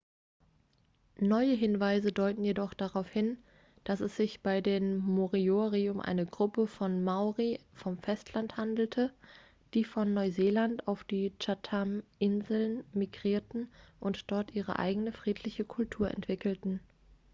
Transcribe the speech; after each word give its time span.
neue 1.19 1.53
hinweise 1.53 2.11
deuten 2.11 2.43
jedoch 2.43 2.73
darauf 2.73 3.07
hin 3.07 3.37
dass 3.83 3.99
es 3.99 4.15
sich 4.17 4.41
bei 4.41 4.59
den 4.59 4.97
moriori 4.97 5.91
um 5.91 5.99
eine 5.99 6.25
gruppe 6.25 6.65
von 6.65 7.03
maori 7.03 7.59
vom 7.75 7.99
festland 7.99 8.57
handelte 8.57 9.13
die 9.75 9.83
von 9.83 10.15
neuseeland 10.15 10.87
auf 10.87 11.03
die 11.03 11.33
chathaminseln 11.39 12.83
migrierten 12.93 13.69
und 13.99 14.31
dort 14.31 14.55
ihre 14.55 14.79
eigene 14.79 15.11
friedliche 15.11 15.65
kultur 15.65 16.09
entwickelten 16.09 16.79